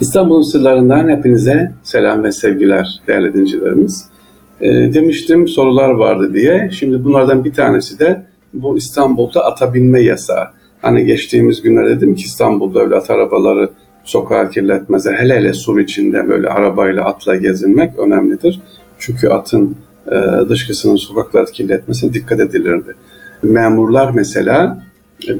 [0.00, 4.04] İstanbul'un sırlarından hepinize selam ve sevgiler değerli dincilerimiz.
[4.60, 6.70] E, demiştim sorular vardı diye.
[6.72, 8.22] Şimdi bunlardan bir tanesi de
[8.54, 10.44] bu İstanbul'da ata binme yasağı.
[10.82, 13.70] Hani geçtiğimiz günler dedim ki İstanbul'da öyle at arabaları
[14.04, 15.06] sokağa kirletmez.
[15.06, 18.60] Hele hele sur içinde böyle arabayla atla gezinmek önemlidir.
[18.98, 19.76] Çünkü atın
[20.12, 22.94] e, dışkısının sokakları kirletmesine dikkat edilirdi.
[23.42, 24.82] Memurlar mesela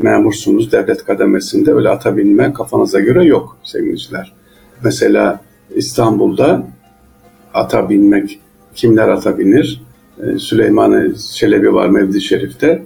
[0.02, 4.40] memursunuz devlet kademesinde öyle ata binme kafanıza göre yok sevgiliciler.
[4.84, 5.40] Mesela
[5.74, 6.66] İstanbul'da
[7.54, 8.40] ata binmek,
[8.74, 9.82] kimler ata binir?
[10.22, 12.82] Ee, Süleyman Çelebi var Mevdi Şerif'te.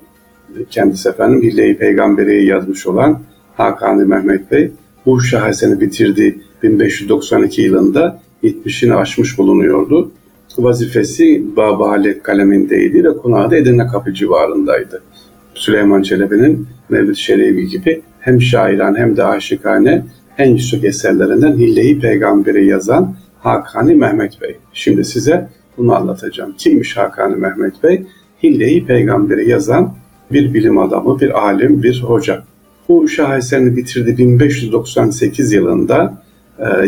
[0.71, 3.21] Kendisi efendim Peygamberi'yi yazmış olan
[3.57, 4.73] Hakan Mehmet Bey
[5.07, 10.11] bu şaheseni bitirdi 1592 yılında 70'ini aşmış bulunuyordu.
[10.59, 15.03] Vazifesi Baba Halek kalemindeydi ve konağı da Edirne Kapı civarındaydı.
[15.55, 20.05] Süleyman Çelebi'nin Mevlid Şelebi gibi hem şairan hem de aşıkane
[20.39, 24.57] en yüksek eserlerinden Hille-i Peygamberi yazan Hakani Mehmet Bey.
[24.73, 26.55] Şimdi size bunu anlatacağım.
[26.59, 28.07] Kimmiş Hakani Mehmet Bey?
[28.43, 29.95] Hille-i Peygamberi yazan
[30.33, 32.43] bir bilim adamı, bir alim, bir hoca.
[32.89, 36.23] Bu şaheserini bitirdi 1598 yılında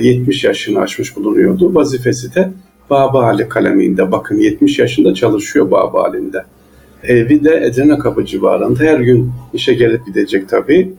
[0.01, 1.75] 70 e, yaşını aşmış bulunuyordu.
[1.75, 2.51] Vazifesi de
[2.91, 4.13] Baba Ali kaleminde.
[4.13, 6.45] Bakın 70 yaşında çalışıyor Baba Ali'nde.
[7.03, 8.85] Evi de Edirne Kapı civarında.
[8.85, 10.93] Her gün işe gelip gidecek tabii.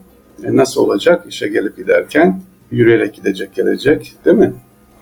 [0.44, 2.40] E nasıl olacak işe gelip giderken?
[2.70, 4.52] Yürüyerek gidecek gelecek değil mi?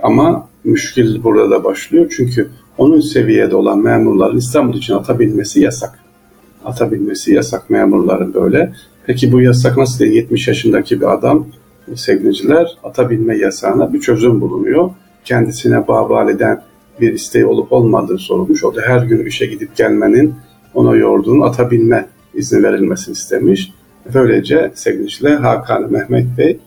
[0.02, 2.12] Ama müşkil burada da başlıyor.
[2.16, 2.48] Çünkü
[2.78, 5.98] onun seviyede olan memurların İstanbul için atabilmesi yasak.
[6.64, 8.72] Atabilmesi yasak memurların böyle.
[9.06, 11.46] Peki bu yasak nasıl diye 70 yaşındaki bir adam
[11.94, 14.90] sevgiliciler atabilme yasağına bir çözüm bulunuyor.
[15.24, 16.62] Kendisine babal eden
[17.00, 18.64] bir isteği olup olmadığı sorulmuş.
[18.64, 20.34] O da her gün işe gidip gelmenin
[20.74, 23.72] ona yorduğunu atabilme izni verilmesini istemiş.
[24.14, 26.58] Böylece sevgiliciler Hakan Mehmet Bey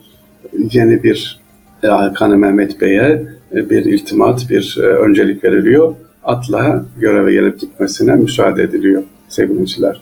[0.71, 1.39] yeni bir
[1.83, 3.23] e, Hakan Mehmet Bey'e
[3.55, 5.95] e, bir iltimat, bir e, öncelik veriliyor.
[6.23, 10.01] Atla göreve gelip gitmesine müsaade ediliyor sevgiliciler.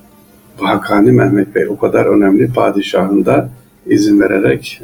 [0.57, 3.49] Hakani Mehmet Bey o kadar önemli padişahın da
[3.85, 4.81] izin vererek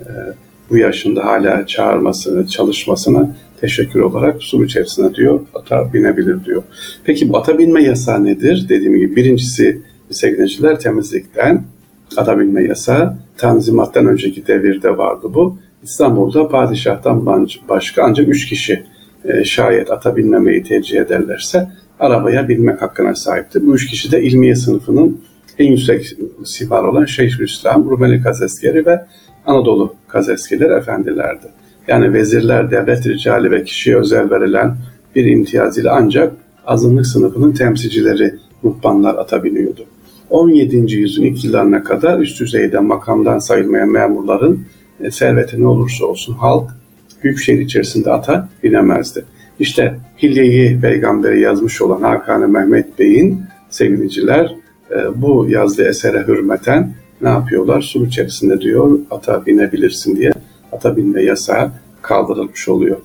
[0.70, 6.64] bu yaşında hala çağırmasını, çalışmasına teşekkür olarak su içerisine diyor ata binebilir diyor.
[7.04, 8.66] Peki bu ata binme yasağı nedir?
[8.70, 11.64] Dediğim gibi birincisi sevgiliciler temizlikten
[12.20, 15.58] ata binme yasağı Tanzimat'tan önceki devirde vardı bu.
[15.84, 17.26] İstanbul'da padişahtan
[17.70, 18.84] başka ancak üç kişi
[19.26, 21.70] e, şayet ata binmemeyi tercih ederlerse
[22.00, 23.68] arabaya binmek hakkına sahipti.
[23.68, 25.22] Bu üç kişi de ilmiye sınıfının
[25.60, 29.06] en yüksek sivar olan Şeyhülislam, Rumeli Kazeskeri ve
[29.46, 31.48] Anadolu Kazeskeler efendilerdi.
[31.88, 34.76] Yani vezirler, devlet ricali ve kişiye özel verilen
[35.16, 36.34] bir imtiyaz ile ancak
[36.66, 39.86] azınlık sınıfının temsilcileri, ruhbanlar ata biniyordu.
[40.34, 40.96] 17.
[40.96, 44.66] yüzyılın ilk kadar üst düzeyde makamdan sayılmayan memurların
[45.04, 46.72] e, serveti ne olursa olsun halk
[47.24, 49.26] büyük şehir içerisinde ata binemezdi.
[49.60, 54.56] İşte Hilye'yi peygamberi yazmış olan Hakan Mehmet Bey'in sevgiliciler
[54.92, 57.82] e, bu yazdığı esere hürmeten ne yapıyorlar?
[57.82, 60.32] Sur içerisinde diyor ata binebilirsin diye
[60.72, 62.98] ata binme yasağı kaldırılmış oluyor.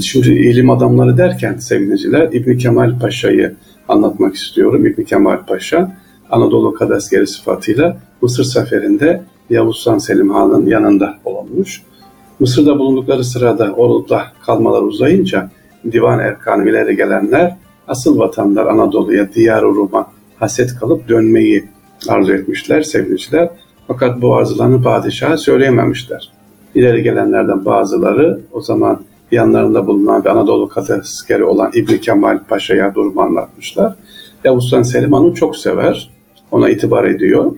[0.00, 3.54] Şimdi ilim adamları derken sevgiliciler İbni Kemal Paşa'yı
[3.88, 4.86] anlatmak istiyorum.
[4.86, 5.96] İbni Kemal Paşa
[6.30, 11.82] Anadolu Kadaskeri sıfatıyla Mısır seferinde Yavuz Sultan Selim Han'ın yanında olmuş.
[12.40, 15.50] Mısır'da bulundukları sırada orada kalmalar uzayınca
[15.92, 17.56] divan erkanı ileri gelenler
[17.88, 20.06] asıl vatanlar Anadolu'ya, diyar Rum'a
[20.38, 21.64] haset kalıp dönmeyi
[22.08, 23.50] arzu etmişler sevgiliciler.
[23.86, 26.32] Fakat bu arzularını padişaha söyleyememişler.
[26.74, 29.00] İleri gelenlerden bazıları o zaman
[29.32, 33.94] yanlarında bulunan bir Anadolu Kadaskeri olan İbni Kemal Paşa'ya durumu anlatmışlar.
[34.44, 36.10] Yavuz Sultan Selim Han'ı çok sever
[36.50, 37.56] ona itibar ediyor.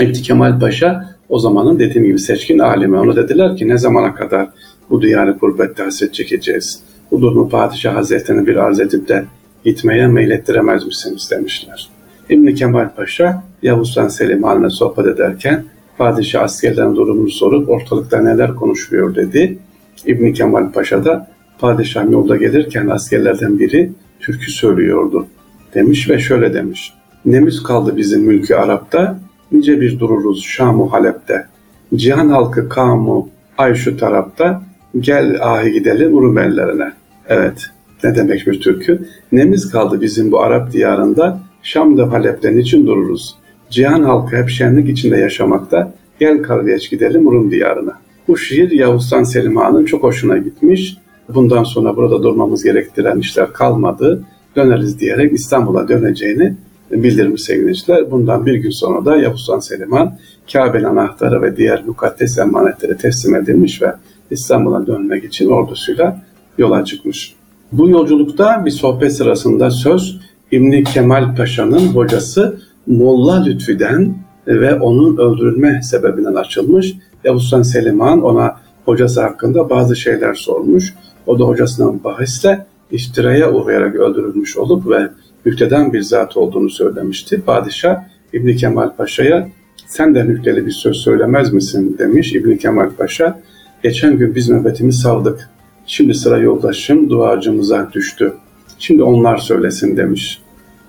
[0.00, 2.98] İbni Kemal Paşa o zamanın dediğim gibi seçkin alimi.
[2.98, 4.48] Ona dediler ki ne zamana kadar
[4.90, 6.80] bu diyarı kurbette hasret çekeceğiz.
[7.10, 9.24] Bu durumu Padişah Hazretleri'ne bir arz edip de
[9.64, 11.88] gitmeye meylettiremez misiniz demişler.
[12.30, 15.64] İbni Kemal Paşa Yavuz Sultan Selim haline sohbet ederken
[15.98, 19.58] padişah askerlerin durumunu sorup ortalıkta neler konuşuyor dedi.
[20.06, 25.26] İbni Kemal Paşa da padişah yolda gelirken askerlerden biri türkü söylüyordu
[25.74, 26.92] demiş ve şöyle demiş.
[27.26, 29.20] Nemiz kaldı bizim mülkü Arap'ta,
[29.52, 31.46] nice bir dururuz Şam-ı Halep'te.
[31.94, 33.28] Cihan halkı kamu
[33.58, 34.62] ay şu tarafta,
[35.00, 36.92] gel ahi gidelim Rum ellerine.
[37.28, 37.66] Evet,
[38.04, 39.06] ne demek bir türkü?
[39.32, 43.36] Nemiz kaldı bizim bu Arap diyarında, Şam'da Halep'te niçin dururuz?
[43.70, 47.92] Cihan halkı hep şenlik içinde yaşamakta, gel kardeş gidelim Rum diyarına.
[48.28, 50.96] Bu şiir Yavuz'dan Selim Han'ın çok hoşuna gitmiş.
[51.34, 54.24] Bundan sonra burada durmamız gerektiren işler kalmadı.
[54.56, 56.54] Döneriz diyerek İstanbul'a döneceğini
[56.90, 58.10] bildirmiş sevgiliciler.
[58.10, 60.18] Bundan bir gün sonra da Yavuz Han Selim'an
[60.52, 63.92] Kabe'nin anahtarı ve diğer mukaddes emanetleri teslim edilmiş ve
[64.30, 66.22] İstanbul'a dönmek için ordusuyla
[66.58, 67.34] yola çıkmış.
[67.72, 70.20] Bu yolculukta bir sohbet sırasında söz
[70.52, 74.14] İbni Kemal Paşa'nın hocası Molla Lütfü'den
[74.46, 76.94] ve onun öldürülme sebebinden açılmış.
[77.24, 80.94] Yavuz Sultan Selim Han ona hocası hakkında bazı şeyler sormuş.
[81.26, 85.08] O da hocasından bahisle iftiraya uğrayarak öldürülmüş olup ve
[85.46, 87.42] müfteden bir zat olduğunu söylemişti.
[87.46, 87.96] Padişah
[88.32, 89.48] İbni Kemal Paşa'ya
[89.86, 93.40] sen de nükteli bir söz söylemez misin demiş İbni Kemal Paşa.
[93.82, 95.48] Geçen gün biz nöbetimizi savdık.
[95.86, 98.32] Şimdi sıra yoldaşım duacımıza düştü.
[98.78, 100.42] Şimdi onlar söylesin demiş.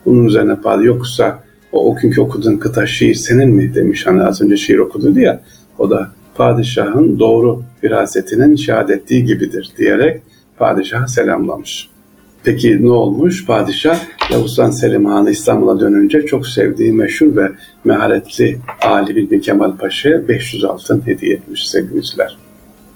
[0.05, 4.07] Bunun üzerine padişah yoksa o, o günkü okuduğun kıta şiir senin mi demiş.
[4.07, 5.41] Hani az önce şiir okudu ya
[5.77, 10.21] o da padişahın doğru firasetinin şehadet ettiği gibidir diyerek
[10.57, 11.89] padişaha selamlamış.
[12.47, 13.45] Peki ne olmuş?
[13.45, 13.99] Padişah
[14.31, 17.51] Yavuz Sultan Selim Han'ı İstanbul'a dönünce çok sevdiği meşhur ve
[17.83, 22.37] meharetli Ali bin Kemal Paşa'ya 500 altın hediye etmiş sevgiliciler.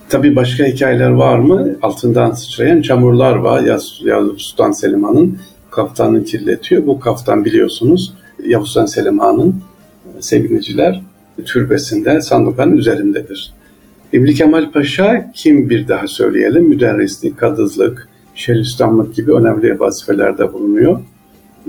[0.10, 1.76] Tabi başka hikayeler var mı?
[1.82, 3.64] Altından sıçrayan çamurlar var.
[4.04, 5.38] Yavuz Sultan Selim Han'ın
[5.72, 6.86] kaftanını kirletiyor.
[6.88, 8.14] Bu kaftan biliyorsunuz
[8.46, 9.56] Yavuz Sultan Selim Han'ın
[10.20, 11.02] sevgiliciler
[11.46, 13.54] türbesinde sandukanın üzerindedir.
[14.14, 16.64] İbni Kemal Paşa kim bir daha söyleyelim?
[16.64, 18.11] Müderrislik, kadızlık,
[18.42, 21.00] şerüstamlık gibi önemli vazifelerde bulunuyor.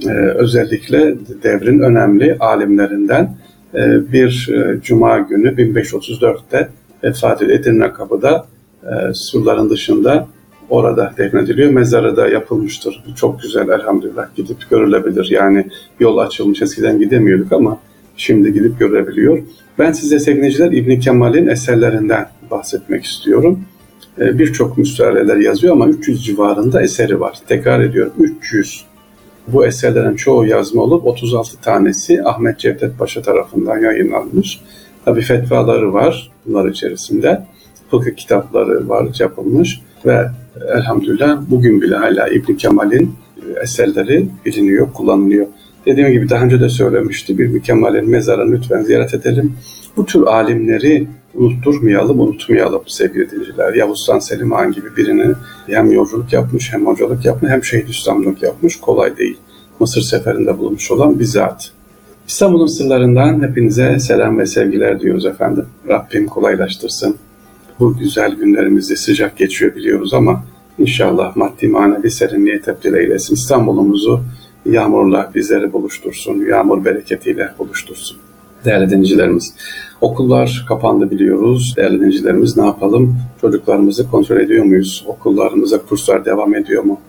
[0.07, 3.37] Ee, özellikle devrin önemli alimlerinden
[3.75, 6.69] e, bir e, cuma günü 1534'te
[7.05, 8.47] vefat Edirne Kapı'da
[8.83, 10.29] e, surların dışında
[10.71, 11.71] orada defnediliyor.
[11.71, 13.05] Mezarı da yapılmıştır.
[13.17, 15.29] Çok güzel elhamdülillah gidip görülebilir.
[15.31, 15.67] Yani
[16.01, 17.79] yol açılmış eskiden gidemiyorduk ama
[18.17, 19.43] şimdi gidip görebiliyor.
[19.79, 23.65] Ben size sevgiliciler İbn Kemal'in eserlerinden bahsetmek istiyorum.
[24.21, 27.39] Ee, birçok müstahaleler yazıyor ama 300 civarında eseri var.
[27.49, 28.85] Tekrar ediyorum 300.
[29.49, 34.61] Bu eserlerin çoğu yazma olup 36 tanesi Ahmet Cevdet Paşa tarafından yayınlanmış.
[35.05, 37.47] Tabi fetvaları var bunlar içerisinde.
[37.91, 40.27] Fıkıh kitapları var yapılmış ve
[40.77, 43.15] elhamdülillah bugün bile hala İbn Kemal'in
[43.63, 45.47] eserleri biliniyor, kullanılıyor.
[45.87, 47.39] Dediğim gibi daha önce de söylemişti.
[47.39, 49.57] Bir Kemal'in mezarını lütfen ziyaret edelim.
[49.97, 53.75] Bu tür alimleri unutturmayalım, unutmayalım sevgili dinleyiciler.
[53.75, 55.35] Yavuz Sultan Selim Han gibi birini
[55.67, 58.77] hem yolculuk yapmış, hem hocalık yapmış, hem şehit üstamlık yapmış.
[58.77, 59.39] Kolay değil.
[59.81, 61.71] Mısır seferinde bulunmuş olan bir zat.
[62.29, 65.67] İstanbul'un sırlarından hepinize selam ve sevgiler diyoruz efendim.
[65.89, 67.17] Rabbim kolaylaştırsın.
[67.81, 70.45] Bu güzel günlerimizi sıcak geçiyor biliyoruz ama
[70.79, 73.35] inşallah maddi manevi serinliğe tebdil eylesin.
[73.35, 74.21] İstanbul'umuzu
[74.67, 78.19] yağmurla bizleri buluştursun, yağmur bereketiyle buluştursun.
[78.65, 79.55] Değerli dinleyicilerimiz,
[80.01, 81.75] okullar kapandı biliyoruz.
[81.77, 83.17] Değerli dinleyicilerimiz ne yapalım?
[83.41, 85.05] Çocuklarımızı kontrol ediyor muyuz?
[85.07, 87.01] Okullarımıza kurslar devam ediyor mu?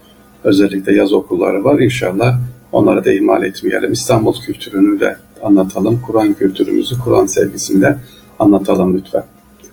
[0.44, 1.80] Özellikle yaz okulları var.
[1.80, 2.40] İnşallah
[2.72, 3.92] onları da ihmal etmeyelim.
[3.92, 6.02] İstanbul kültürünü de anlatalım.
[6.08, 7.98] Kur'an kültürümüzü, Kur'an sevgisini de
[8.40, 9.24] anlatalım lütfen.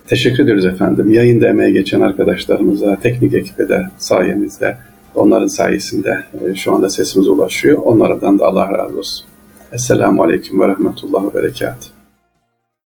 [0.07, 1.11] Teşekkür ediyoruz efendim.
[1.11, 4.77] Yayında emeğe geçen arkadaşlarımıza, teknik ekibe de sayenizde,
[5.15, 7.77] onların sayesinde e, şu anda sesimiz ulaşıyor.
[7.77, 9.30] Onlardan da Allah razı olsun.
[9.71, 12.00] Esselamu Aleyküm ve Rahmetullah ve Berekatuhu.